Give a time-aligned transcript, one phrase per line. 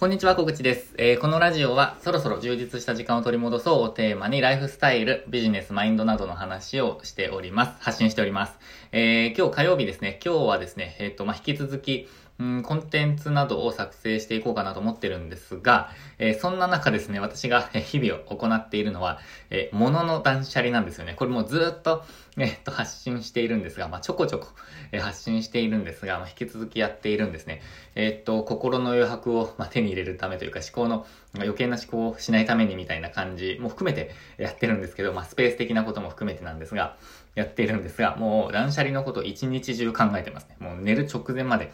[0.00, 7.72] こんにちは、小口です、えー、このラジオは、そろそろ充実した時間を取り戻そうをテーマに、ライフスタイル、ビジネス、マインドなどの話をしております。
[7.78, 8.58] 発信しております。
[8.90, 10.18] えー、今日火曜日ですね。
[10.22, 12.08] 今日はですね、えっ、ー、と、まあ、引き続き、
[12.38, 19.20] うん、コンテンツなどを作成していこうかなと思ってるんですが、えー、そんな中ですね、私が日々を行っているのは、
[19.50, 21.14] えー、物の断捨離なんですよね。
[21.14, 22.04] これもずっと、
[22.36, 24.48] えー、っと、発信しているんですが、まあ、ちょこちょこ、
[24.90, 27.62] えー、発信しているんですが、まあ、引き続きやっているんですね。
[27.94, 36.96] えー、っと、心の余白を、まあ、手に入れるためというか、思考の、余計な思考をしないためにみたいな感じも含めてやってるんですけど、まあ、スペース的なことも含めてなんですが、
[37.34, 40.56] やっているんですが、もう断捨離のことを一日中考えてますね。
[40.60, 41.72] もう寝る直前まで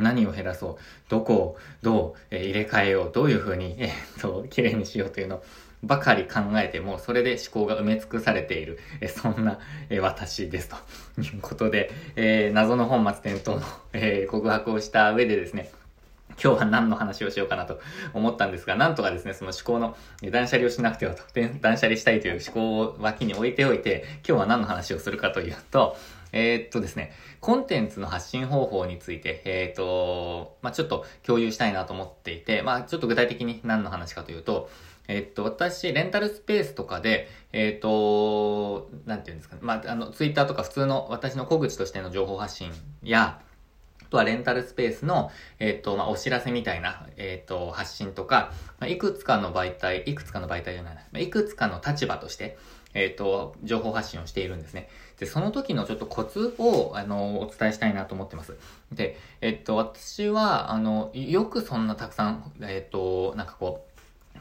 [0.00, 0.76] 何を減らそう、
[1.08, 5.42] どこをどう、え、入れ替えよう、どういう風に、 え、っと、綺麗にしようというの
[5.82, 9.58] ばかり考えても、それで思考が埋め尽くされている、え、そんな、
[9.90, 10.76] え、私ですと。
[11.20, 15.70] いうことで、えー、謎の本末転倒の、えー、告白をした上でですね、
[16.42, 17.80] 今日は何の話をしようかなと
[18.14, 19.96] 思ったんですが、なんとかですね、その思考の
[20.30, 21.22] 断捨離をしなくてはと、
[21.60, 25.96] 断捨離したいという思考を脇に置いておいて、今日は何の話をするかというと、
[26.32, 34.70] えー、っとですね、コンテンツの発信方法について、えー、っと、まあ、ちょっと共有したいなと思っていて、まあ、ちょっと具体的に何の話かというと、
[35.08, 43.40] えっと、私、レンタルスペースとかで、えっと、なんていうんですかね、まあ、あの、ツイッターとか普通の私の小口としての情報発信や、
[44.00, 52.56] あとはレンタルスペースの、えっ、と、まあ、お知らせみたいな、えっ、と、発信とか、まあ、いくつかの媒体、いくつかの媒体じゃないな、まあ、いくつかの立場として、
[52.94, 54.88] えっ、と、情報発信をしているんですね。
[55.18, 58.56] で、その時のちょっとコツを、あの、お伝えしたいなと思ってます。
[58.92, 63.91] で、えっ、と、私は、あの、よくそんなたくさん、えっ、と、なんかこう、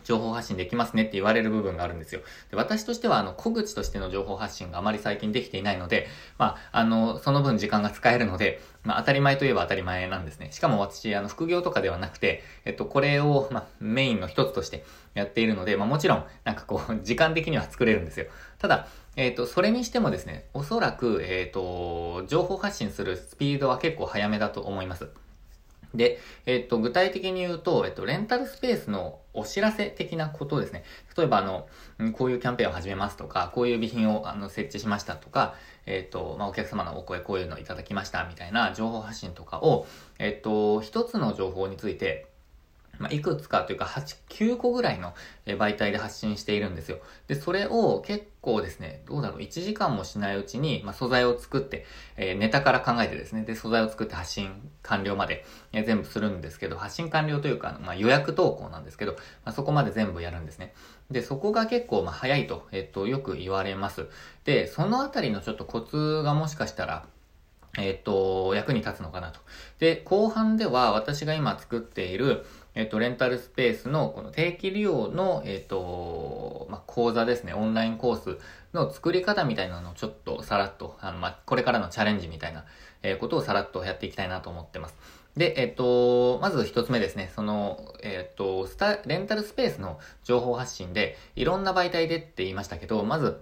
[0.03, 2.21] 情報発信できますねって言われる部分があるんですよ。
[2.49, 6.07] で私としては、あの、小口としての情報発信があまり最近できていないので、
[6.37, 10.51] まあ、あの、その分時間が使えるので、まあ、当たり前といえば当たり前なんですね。
[10.51, 18.25] しかも私、あの、副業とかではなくて、えっと、これを、まあ、メインの一つとしてやっているので、まあ、もちろん、なんかこう、 時間的には作れるんですよ。
[18.59, 25.09] ただ、えっ、と、それにしてもですね、おそらく、えっ、と、情報発信するスピードは結構早めだと思います。
[25.93, 30.83] で、えっと、具体的に言うと、えっと、レンタルスペースのお知らせ的なことですね。
[31.17, 31.67] 例えば、あの、
[32.13, 39.85] こういうキャンペーンを始めますとか、こういう備品をあの設置しましたとか、えっと、まあ、お客様のお声こういうのをいただきましたみたいな情報発信とかを、
[40.19, 42.30] えっと、一つの情報について、
[43.01, 45.13] まあ、いくつかというか、8、9個ぐらいの
[45.45, 46.99] 媒体で発信しているんですよ。
[47.27, 51.85] で、それを結構ですね、どうだろう、1時間もしないうちに、まあ、素材を作って、
[52.15, 60.73] えー、ネタから考えてですね、で、素材を作って発信完了まで、えー、全部するんですけど、発信完了というか、まあ、予約投稿なんですけど、まあ、そこまで全部やるんですね。
[61.09, 64.07] で、そこが結構、まあ、早いと、えっと、よく言われます。
[64.45, 67.05] で、そのあたりのちょっとコツがもしかしたら、
[67.77, 69.39] えっと、役に立つのかなと。
[69.79, 78.37] で、後半では私が今作っている、えっと、レンタルスペースのこの定期利用の、えっと、まあ、講座ですね、オンラインコース
[78.73, 82.65] の作り方みたいなのをちょっとさらっと、あの、まあ、これからのチャレンジみたいな、
[83.03, 84.95] えー、ことをさらっとやっていきたいなと思ってます。
[85.35, 93.41] で、えっと、まず一つ目ですね、その、えっと、スタ、レンタルスペースの情報発信で、いろんな媒体でって言いましたけど、まず、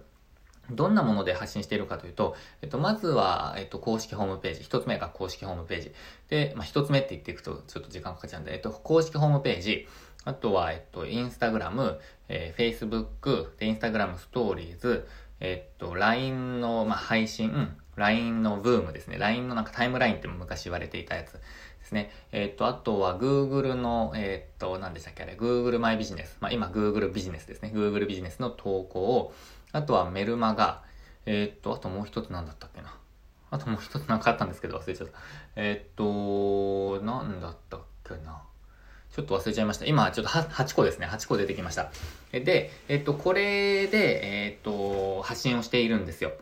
[0.70, 4.62] どんなもので発信しているかというと、えっと、まずは、えっと、公式ホームページ。
[4.62, 5.92] 一つ目が公式ホームページ。
[6.28, 9.88] で、まあ、一つ目って言っていくと、ちょっと時間かかっちゃうんで、えっと、公式ホームページ。
[10.24, 11.98] あとは、えっと、インスタグラム、
[12.28, 15.06] えー、Facebook、で、インスタグラムストーリーズ、
[15.40, 19.18] えっと、LINE の、まあ、配信、LINE のブームですね。
[19.18, 21.40] LINE のなんかタイムラインって昔言われていたやつ
[21.90, 22.10] ですね。
[22.32, 26.38] えっと、あとは Google の、えっと、何でしたっけあれ、Google マイビジネス。
[26.40, 27.72] まあ、今 Google ビジネスですね。
[27.74, 29.34] Google ビジネスの投稿を、
[29.72, 30.82] あとはメルマガ、
[31.26, 32.94] えー、っと、あともう一つ何だったっけな。
[33.50, 35.18] あともう一つ何かあったんですけど忘れちゃった。
[35.56, 38.42] え、っと、何だったっけな。
[39.12, 39.86] ちょっと忘れちゃいました。
[39.86, 41.06] 今、ちょっと8個ですね。
[41.06, 41.90] 8個出てきました。
[42.32, 46.32] で、えっと、これで、えっと、発信をしているんですよ。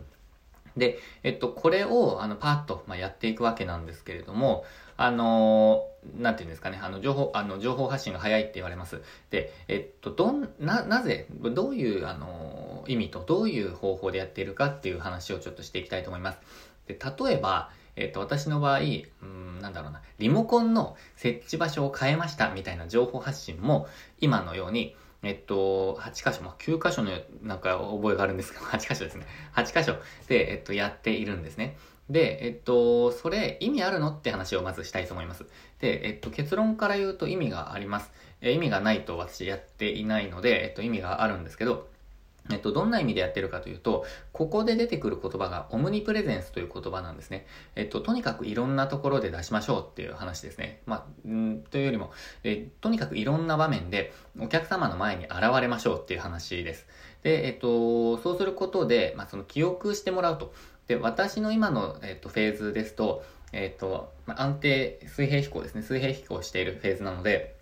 [0.76, 4.64] で、えっと、これを、あの、パーッと、まあ、やっていくわけなんですけれども、
[4.98, 9.00] あのー、なんていうんですかね、あの、情報、あの、情報発信が早いって言われます。
[9.30, 16.40] で、えっと、どん、な、なぜ、どういう、あの、意味とどういう方法でやっているかっていう話をちょっとしていきたいと思います。
[16.86, 23.86] で、例えば、えっと、私の場合、うん、なんだろうな、リモコンの設置場所を変えましたみたいな情報発信も、
[24.20, 27.12] 今のように、えっと、8箇所、まあ、9箇所の
[27.42, 29.26] なんか覚えがあるんですけど、8箇所ですね。
[29.54, 29.96] 8箇所
[30.28, 31.76] で、えっと、やっているんですね。
[32.10, 34.10] で、えっと、それ意味あるの？
[34.10, 35.44] って話をまずしたいと思います。
[35.80, 38.10] で、えっと、結論から言うと意味があります。
[38.40, 41.88] え意味がないと私やっていないので、えっと、意味があるんですけど、
[42.50, 47.46] えっと、どんな意味でやってるかというと、ここで出てくる言葉がオムニプレゼンスという言葉なんですね。
[47.76, 50.80] えっと、とにかくいろんなところで出しましょうっていう話ですね。
[50.86, 52.10] まあ、んというよりも、
[52.44, 56.86] えとにかくいろんな場面でお客様の前に現れましょうっていう話です。
[57.22, 60.54] で、えっと、そうすることで、まあ、その記憶してもらうと。
[60.88, 65.82] で、私の今の、えっと、フェーズですと、えっと、安定、水平飛行ですね。
[65.82, 67.56] 水平飛行しているフェーズなので、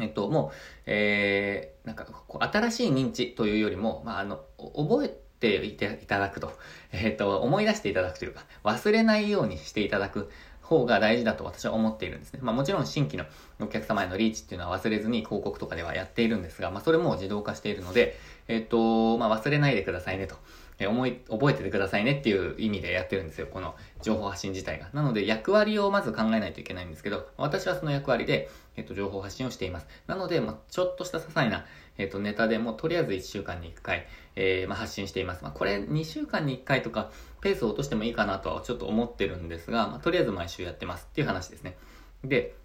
[0.00, 0.56] えっと、もう、
[0.86, 5.76] えー、なんか、新しい認知というよりも、まあ、あの、覚えてい
[6.06, 6.52] ただくと、
[6.92, 10.30] えっと、思い出していただくというか、忘れないようにしていただく
[10.66, 12.40] 方が大事だと私は思っているんですね。
[12.42, 13.24] まあもちろん新規の
[13.60, 18.18] お客様へのリーチっていうのは忘れずに広告とかではやっているんですが、まあそれも自動化しているので、
[18.48, 20.34] えっと、まあ忘れないでくださいねと。
[20.78, 23.46] え思い、覚えててくださいねっていう意味でやってるんですよ。
[23.46, 24.88] この情報発信自体が。
[24.92, 29.86] なので役割をまず考えないといけないんですけど、私はその役割で、えっと、情報発信をしています。
[30.06, 31.64] なので、まあ、ちょっとした些細な、
[31.96, 35.42] えっと、ネタでもとりあえず1週間に1回、えー、まあ、発信しています。
[35.42, 41.76] まあ、これ2週間に1回とか、ペースを落としてもいいかなとはちょっと思ってるんですが、まあ、とりあえず毎週やってますっていう話ですね。
[42.24, 42.55] で、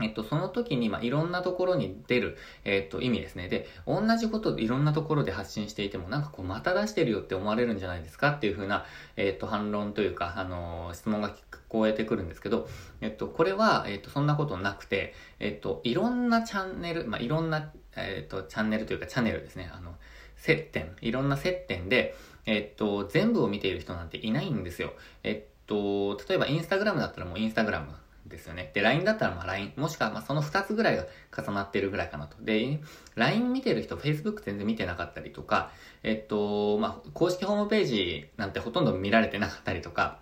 [0.00, 3.48] えっと、その時に、まあ、いろんなところに出る、えっと、意味ですね。
[3.48, 8.30] で、同じこといろんなところで発信していても、なんかこう、また出してるよって思われるんじゃないですか？
[8.30, 8.86] っていうふうな、
[9.16, 11.34] えっと、反論というか、あのー、質問が聞
[11.68, 12.68] こえてくるんですけど、
[13.02, 19.70] えっと、これは、えっと、そんなことなくて、えっと、いろんなチャンネル、まあ、いろんな、えっと、チャンネルというか、チャンネルですね。
[19.74, 19.94] あの、
[20.36, 22.16] 接点、いろんな接点で、
[22.46, 24.94] えっと、全部を見ている人なんていないんですよ。
[25.22, 27.92] えっと、例えばインスタグラムだったらもうインスタグラム
[28.32, 28.72] ですよね。
[28.74, 31.06] で、LINE だったらまあ LINE、もしくはまあその2つぐらいが
[31.36, 32.36] 重なってるぐらいかなと。
[32.40, 32.80] で、
[33.14, 35.70] LINE 見てる人、Facebook 全然見てなかったりとか、
[36.02, 40.18] えっと、まあ、公式ホームページなんてほとんど見られてなかったりとか、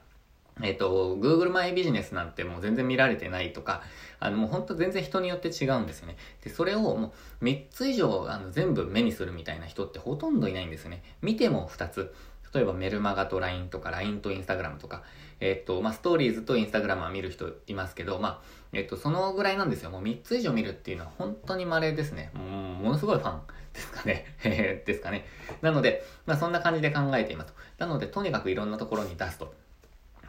[0.63, 3.83] えっと、Google マイビジネスなんてもう全然見られてないとか、
[4.19, 6.17] あのもうほんと全然人によって違うんですよね。
[6.45, 11.03] で、それをもう3つ以上あの全部目にするみたいな人ってほとんどいないんですよね。
[11.23, 12.15] 見ても2つ。
[12.55, 15.03] 例えばメルマガと LINE とか LINE と Instagram とか、
[15.41, 18.39] えっと、まあ、ストーリーズと Instagram は見る人いますけど、まあ、
[18.73, 19.91] えっと、そのぐらいなんですよ。
[19.91, 22.31] もう3つ以上見るっていうのは本当に稀ですね。
[22.35, 22.47] もう、
[22.85, 23.41] ものすごいファン
[23.73, 24.27] ですかね。
[24.85, 25.27] ですかね。
[25.63, 27.55] なので、まあ、そんな感じで考えています。
[27.79, 29.55] なので、とにかくいろんなところに出すと。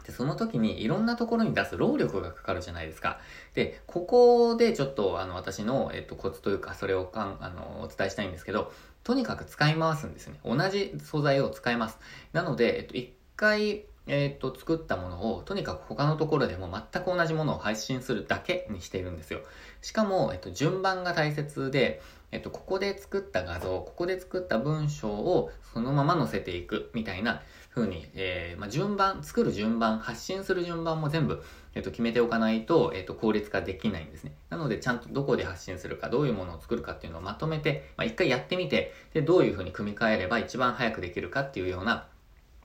[0.04, 3.20] で、その時にいろんなところに出す労力がかかるじゃないですか。
[3.54, 8.72] で、ここでちょっとあの私の、えっと、コツというか、それをかんあのお伝えしたいんですけど、
[9.04, 10.38] とにかく使い回すんですね。
[10.44, 11.98] 同じ素材を使います。
[12.32, 19.40] なので、えっと、一回、えっと、作ったものを、とにかく他のところでも全く同じものを配信するだけにしているんですよ。
[19.80, 31.42] しかも、えっと、順番が大切で、えっと、ここで作った画像、ここで作った文章をそのまま載せていくみたいなふうに、えー、まあ、順番、作る順番、発信する順番も全部、
[31.74, 34.32] えっと、決めておかないと、えっと、効率化できないんですね。
[34.50, 42.08] なので、ちゃんとどこで発信するか、どういうものを作るかっていうのをまとめて、まあ、一回やってみて、で、どういうふうに組み替えれば一番早くできるかっていうような、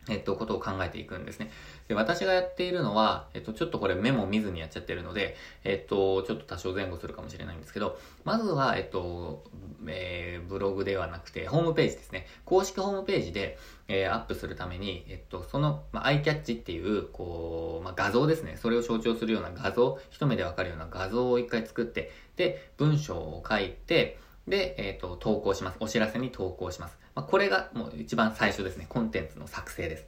[0.09, 1.51] えっと、ことを考えていくんですね。
[1.88, 9.44] で、私がやっているのは、えっと、ちょっとこれメモ見ずにやっちゃってるので、えっと、ちょっと多少前後するかもしれないんですけど、まずは、えっと、
[9.88, 12.27] えー、ブログではなくて、ホームページですね。
[12.45, 13.57] 公式ホームページで、
[13.88, 18.57] えー、アップするために、えっと、その、まあ、アイキャッチっていう、こう、まあ、画像ですね。
[18.57, 25.77] それを象徴するような画像、一目でわかるような画像を一回作って、で、文章を書いて、で、えっ、と、投稿します。
[25.81, 26.98] お知らせに投稿します。
[27.17, 28.85] まあ、これがもう一番最初ですね。
[28.87, 30.05] コンテンツの作成です。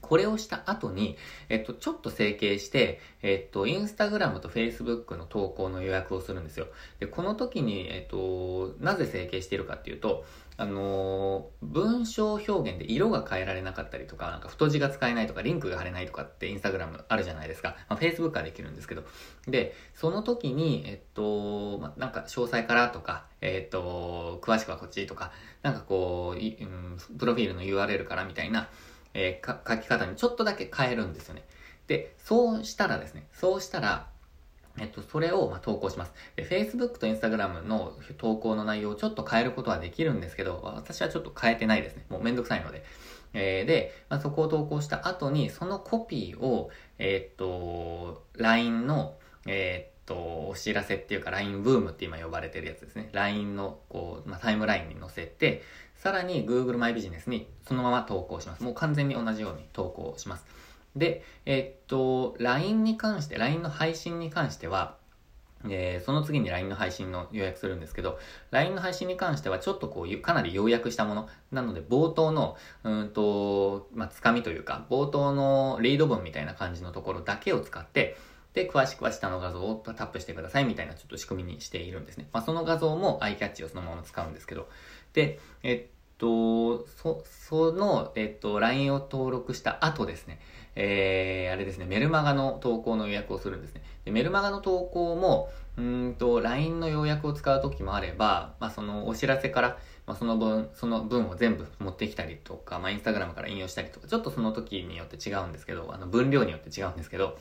[0.00, 1.16] これをした後に、
[1.48, 6.66] えっと、ちょっと整形して、えっと、インスタグラムとフェイスブックの投稿の予約をするんですよ。
[6.98, 10.24] で、この時に、えっと、なぜ整形しているかっていうと、
[10.56, 17.76] あのー、文章表現で色が変えられなかったりとか、なんか太字が使えないとか、リンクが貼れないとかってインスタグラムあるじゃないですか。
[17.88, 19.02] まあ、Facebook はできるんですけど。
[19.48, 25.32] で、その時に、えっと、まあ、なんか詳細からとか、えっと、詳しくはこっちとか、
[25.62, 28.68] なんかこう、うん、プロフィールの URL からみたいな、
[29.12, 31.44] えー、書き方にちょっとだけ変えるんですよね。
[31.88, 34.08] で、そうしたらですね、そうしたら、
[34.78, 36.12] えっと、それを、ま投稿します。
[36.36, 42.04] で、Facebook と Instagram の投稿の内容をちょっと変えることはできるんですけど、私はちょっと変えてないですね。
[42.08, 42.84] もうめんどくさいので。
[43.34, 49.16] えー、で、まあ、そこを投稿した後に、そのコピーを、えー、っと、LINE の、
[49.46, 53.10] えー、っと、お知らせっていうか LINE ブームって今呼ばれてるやつですね。
[53.12, 55.62] LINE の、こう、まあ、タイムラインに載せて、
[55.96, 58.62] さらに Google マイビジネスにそのまま投稿します。
[58.62, 60.46] もう完全に同じように投稿します。
[60.96, 64.96] で、えっと、LINE に関して、LINE の配信に関しては、
[65.68, 68.18] えー、その次に LINE の配信の予約するんですけど、
[68.50, 71.28] LINE の配信に関してはちょっとこう、かなり要約したもの。
[71.50, 78.16] なので、冒頭の、うんと、まあ、つかみというか、冒頭のリード文みたいな感じのところだけを使って、
[78.52, 82.28] で、詳しくは下の画像をタップしてくださいみたいなちょっと仕組みにしているんですね。
[82.32, 84.68] まあ、その画像もアイキャッチをそのまま使うんですけど。
[85.12, 90.38] で、えっと、そ、その、えっと、LINE を登録した後ですね、
[90.76, 93.82] えー、あれですね、メルマガの投稿の予約をするんですね。
[94.04, 107.38] でメルマガの投稿も、うんと、LINE の要約を使う時もあれば、まあ、そのお知らせから、まあ、その分、その文を全部持ってきたりとか、まあ、インスタグラムから引用したりとか、ちょっとその時によって違うんですけど、あの、分量によって違うんですけど、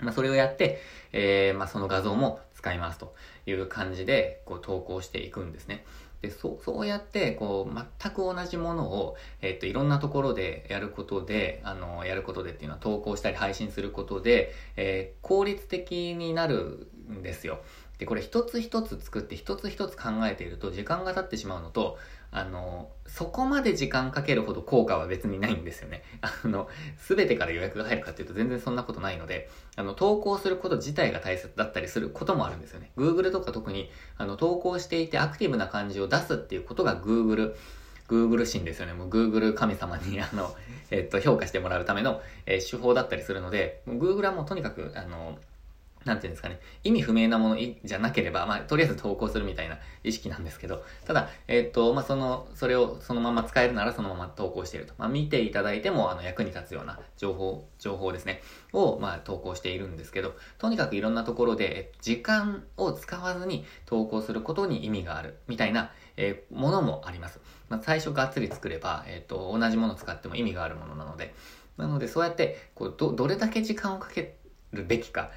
[0.00, 0.80] まあ、それをやって、
[1.12, 3.14] えー、まあ、その画像も使いますと
[3.46, 5.84] いう感じで、こう、投稿していくんですね。
[6.22, 17.60] で、そう、そうやって、こう、全く同じものを、えっと、いろんなところでやることで、あの、やることでっていうのは投稿したり配信することで、えー、効率的になるんですよ。
[17.98, 21.98] で、これ一つ一つ作って一つ一つ考えていると時間が経ってしまうのと、
[22.30, 26.02] あの、そこまで時間かけるほど効果は別にないんですよね。
[26.20, 26.68] あの、
[26.98, 32.90] すべてから予約が入るかっていうと全然そんなことないので、あの、投稿すること自体が大切だったりすることもあるんですよね。
[32.96, 37.54] Google とか特に、あの、投稿していてアクティブな感じを出すっていうことが Google、
[38.08, 38.92] Google 心ですよね。
[38.92, 40.54] もう Google 神様に、 あの、
[40.90, 45.38] えっと、評価してもらうための、えー、手法だったりするので、Google はもうとにかく、あの、
[46.04, 54.94] なんていうんですかね、意味不明なものじゃなければ、まあ、とりあえず投稿するみたいな意識なんですけど、ただ、えっ、と、まあ、その、それをそのまま使えるならそのまま投稿していると。
[54.96, 67.40] まあ、見ていただいても、あの、役に立つような情報、情報ですね、を、まあ、投稿しているんですけど、とにかくいろんなところで、時間を使わずに投稿することに意味がある、みたいな、えー、ものもあります。
[67.68, 71.34] まあ、最初がっつり作れば、えっ、と、同じものを使っても意味があるものなので、
[71.76, 74.36] なので、そうやって、こう、ど、どれだけ時間をかけ
[74.72, 75.30] るべきか、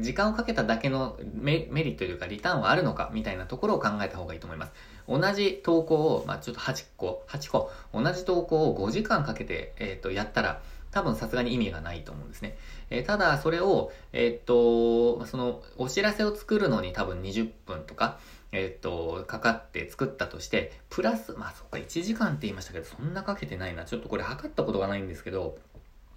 [0.00, 4.72] 時間をかけただけのメリットというかリターンはあるのかみたいなところを考えた方がいいと思います。
[5.08, 12.56] 同じ投稿を、まあ、ちょっと8個、8個、同じ投稿を5時間かけて、えっ、ー、と、やったら、多分さすがに意味がないと思うんですね。
[12.90, 18.18] えー、ただ、それを、えっ、ー、と、その、お知らせを作るのに多分20分とか、
[18.52, 23.86] えっ、と、かかって作ったとして、プラス、まあそっか、1時間って言いましたけど、そんなかけてないな。
[23.86, 25.58] ちょっとこれ測ったことがないんですけど、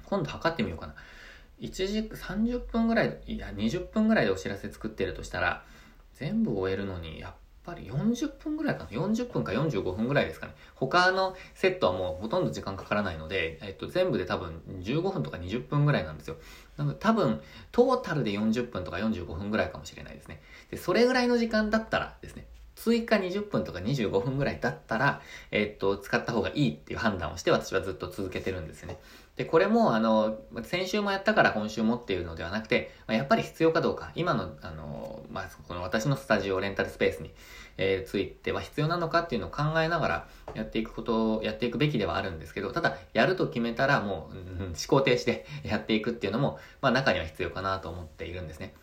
[0.05, 0.95] 今度測ってみようかな。
[1.59, 5.63] 1時、30分ぐらい、いや、20分ぐらいでお知らせ作ってるとしたら、
[6.13, 7.33] 全部終えるのに、やっ
[7.63, 10.53] ぱり40分ぐらいかな？40分か45分ぐらいですかね。
[10.75, 16.37] 他のセットはもうほとんど時間かからないので、えっと、全部で多分15分とか20分ぐらいなんですよ。
[16.77, 20.41] なので多分、トータルで40分とか45分ぐらいかもしれないですね。
[20.69, 22.45] で、それぐらいの時間だったらですね、
[22.75, 28.99] 追加20分とか25分ぐらいだったら、えっと、使った方がいいっていう判断をして私はずっと続けてるんですね。
[29.37, 37.31] で、これも、あの、先週もやったから今週もっていうのではなくて、まあ、やっぱり必要かどうか、今の、あの、まあ、この私のスタジオ、レンタルスペースに、
[37.77, 48.73] えー、ついては必要なのかっていうのを考えながらやっていくことを、やっていくべきではあるんですけど、ただ、やると決めたらもう、うん、思考停止で やっていくっていうのも、まあ、中には必要かなと思っているんですね。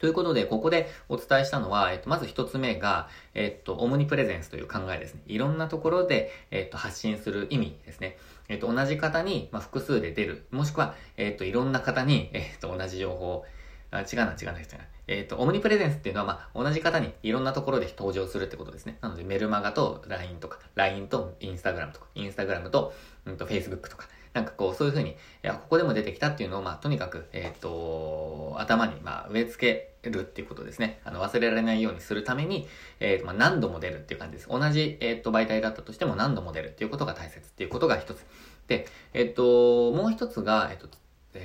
[0.00, 5.22] ということで、ここでお伝えしたのは、えっと、まず一つ目が、えっと、オムニプレゼンスという考えですね。
[5.26, 8.16] いろんなところで、えっと、発信する意味ですね。
[8.48, 10.46] えっと、同じ方に、まあ、複数で出る。
[10.50, 13.44] もしくは、えっと、いろんな方に、えっと、同じ情報
[13.90, 14.84] あ、違うな、違うな、違うな。
[15.06, 18.98] えっ、と、オムニプレゼンスっていうのは、まあ、同じ方にいろんなところで登場するってことですね。
[19.00, 22.92] なので、メルマガと LINE とか、LINE と Instagram とか、Instagram と、
[23.24, 31.00] うんと、Facebook とか、なんかこう、そういうふうに、いや、ここでも出てきたっていうのを、まあ、とにかく、えっ、と、頭に、まあ、植え付けるっていうことですね。
[31.04, 32.68] あの、忘れられないようにするために、
[33.00, 34.48] えっ、と、まあ、何度も出るっていう感じです。
[34.48, 38.24] 同じ、えっ、と、媒体だったとしても何度も出るっていうことが大切っていうことが一つ。
[38.66, 40.88] で、えっと、もう一つが、えっと、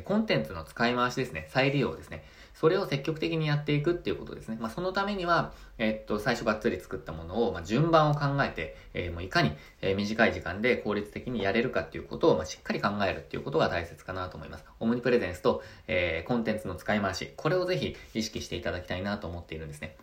[0.03, 1.47] コンテンツの使い回しですね。
[1.49, 2.23] 再利用ですね。
[2.63, 4.57] それを積極的にやっていくっていうことですね。
[4.57, 9.51] まあ、そのためには、えっと、最初がっつり作ったものを、まあ、順番を考えて、えー、もういかに、
[9.81, 14.63] えー、短い時間で効率的にやれるかっていうことを、まあ、しっかり考えるっていうことが大切かなと思います。
[14.79, 19.97] オムニプレゼンスと、えー、コンテンツの使い回し、これをぜひ意識していただきたいなと思っているんですね。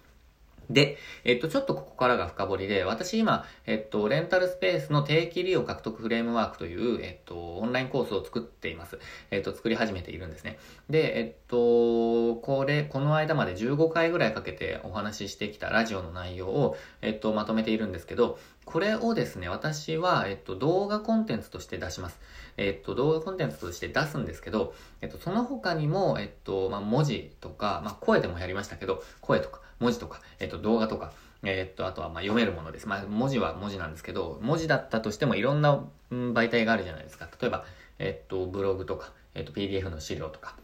[0.68, 8.98] で、えっと、ちょっとここからが深掘りで、私今、えっと、レンタルスペースの定期利用獲得フレームワークという、えっと、オンラインコースを作っています。
[9.30, 10.58] えっと、作り始めているんですね。
[10.88, 22.20] で、えっと、これ、この間まで15回ぐらいかけてお話ししてきたラジオの内容を、えっと、まとめているんですけど、これをですね、私は、えっと、動画コンテンツとして出します。
[22.56, 32.86] えっと、動画コンテンツとして出すんですけど、えっと、その他にも、えっと、まあ、文字とか、まあ、声でもやりましたけど、声とか、文字とか、えっと、動画とか、えっと、あとはま読めるものです。
[32.86, 37.28] まあ、文字は文字なんですけど、文字だったとしてもいろんな、媒体があるじゃないですか。
[37.40, 37.64] 例えば、
[37.98, 40.54] えっと、ブログとか、えっと、PDF の資料とか、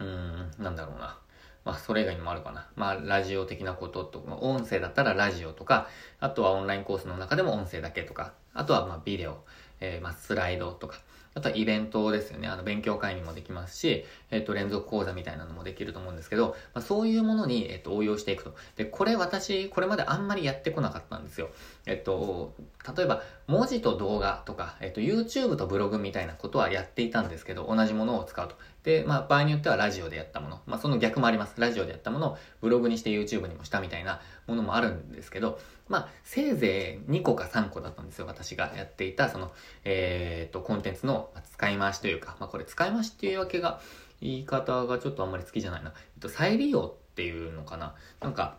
[0.00, 1.18] うん、なんだろうな。
[1.64, 2.68] まあ、それ以外にもあるかな。
[2.76, 5.88] まあ、ラジオ的なこととか、音声だったらラジオとか、
[6.20, 9.44] あとはオンラインコースの中でも音声だけとか、あとはまあ、ビデオ、
[9.80, 11.00] えー、まあ、スライドとか、
[11.34, 12.48] あとはイベントですよね。
[12.48, 18.54] あの、勉強会にもできますし、えっと、連続講座みたいなのもできると思うんですけど、まあ、そういうものに、えっと、応用していくと。
[18.76, 21.50] で、これ私、これまであんまりやってこなかったんですよ。
[21.86, 22.54] えっと、
[22.96, 28.56] 例えば、文字と動画とか、えっと、YouTube とブログみたいなことはやっていたんですけど、同じものを使うと。
[28.84, 31.54] で、まあ、場合によってはラジオでやったもの、まあ、その逆もあります。
[31.58, 38.26] ラジオでやったものをブログにして YouTube にもしたみたいなものもあるんですけど、まあ、せいぜい2個か3個だったんですよ。
[38.26, 39.52] 私がやっていた、その、
[39.84, 43.80] えー、っと、コンテンツの使い回しというか、まあ、これ使い回しっていうわけが、
[44.24, 45.92] 言い方がちょっとあんまり好きじゃないな。
[45.96, 47.94] えっと、再利用っていうのかな。
[48.20, 48.56] なんか、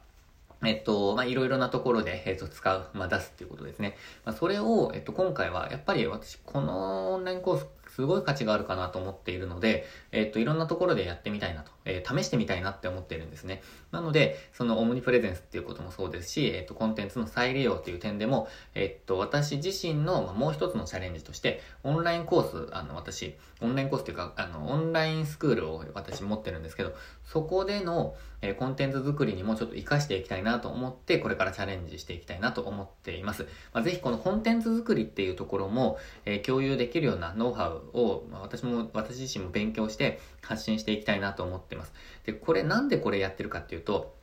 [0.64, 3.98] えっと、まあ、いろいろなところで、えっと、使う、ま、出すっていうことですね。
[4.26, 13.62] ま、それを、えっと、今回は、やっぱり私、このオンラインコースすごい価値があるかなと思っているので、えっと、いろんなところでやってみたいなと、えー、試してみたいなって思ってるんですね。
[13.92, 33.48] なので、そのオムニプレゼンスっていうこともそうですし、えっと、コンテンツの再利用っていう点でも、えっと、私自身の、まあ、もう一つのチャレンジとして、オンラインコース、あの、私、オンラインコースっていうか、あの、オンラインスクールを私持ってるんですけど、そこでの、えー、コンテンツ作りにもちょっと活かしていきたいなと思って、これからチャレンジしていきたいなと思っています。
[33.74, 41.94] まあ、ぜひこのコンテンツ作りっていうところも、えー、共有できるようなノウハウを、まあ、私も、私自身も勉強して発信していきたいなと思ってます。
[42.26, 44.16] で、これなんでこれやってるかっていうと、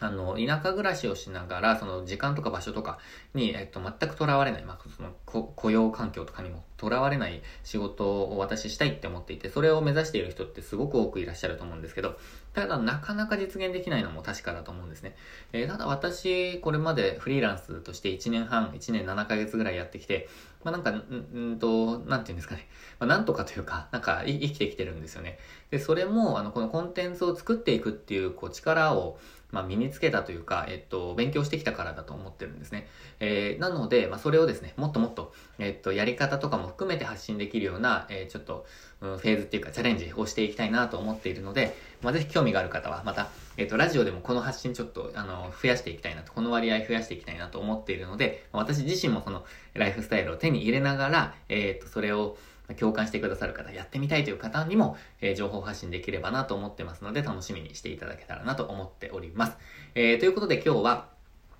[0.00, 2.98] あの、田舎暮らしをしながら、その時間とか場所とか
[3.34, 12.16] に、えっと、全く囚われない、まあ、その雇用環境とかにも囚われない仕事を私したいって思っていて、それを目指している人ってすごく多くいらっしゃると思うんですけど、
[12.54, 15.14] ただなかなか実現できないのも確かだと思うんですね。
[15.52, 20.28] えー、ただ私、これまでフリーランスとして1年半、1年7ヶ月ぐらいやってきて、
[20.64, 22.68] まあなんか、うんと、なんて言うんですかね。
[22.98, 25.38] まあなんとかというか、なんか生きてきてるんですよね。
[25.70, 29.18] で、それも、あの、このコンテンツを作っていくっていう、こう、力を、
[29.52, 32.88] まあ、身につけたというか、えっと、勉強してきたからだと思ってるんですね。
[33.20, 38.64] えー、なので、まあ、それをですね、もっともっと、えっと、やり方とかも含めて発信できるような、えー、ちょっと、
[39.02, 49.44] フェーズっていうか、チャレンジをしていきたいなと思っているので、まあ、ぜひ興味がある方は、また、えっと、ラジオでもこの発信ちょっと、あの、増やしていきたいなと、この割合増やしていきたいなと思っているので、私自身もその、
[49.74, 52.36] ライフスタイルを手に入れながら、えっと、それを、
[52.78, 59.56] 共感してくださる方、やってみたいという方にも、えー、情報発信できればなと思ってますので、楽しみにしていただけたらなと思っております。
[59.94, 61.08] えー、ということで今日は、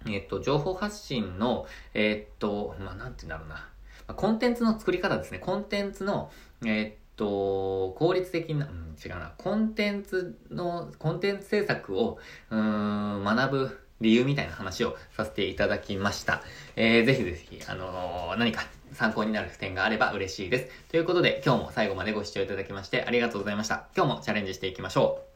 [0.07, 3.69] えっ、と、情報発信の、えっ、と、まあ、なんて言うんだろうな。
[4.15, 5.39] コンテンツの作り方ですね。
[5.39, 6.31] コンテンツの、
[6.65, 9.33] えっ、と、効率的な、うん、違うな。
[9.39, 12.19] コンテンツの、コンテンツ制作を、
[12.51, 16.43] うん、学ぶ理由みたいな話をさせていただきました。
[16.77, 20.91] えー、ぜひぜひ、あのー、何か参考になる点があれば嬉しいです。
[20.91, 23.87] ということで、今日も最後までご視聴いただきましてありがとうございました。
[23.97, 25.32] 今日もチャレンジしていきましょう。